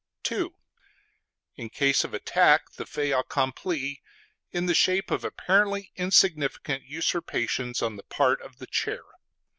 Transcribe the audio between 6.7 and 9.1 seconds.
usurpations on the part of the Chair.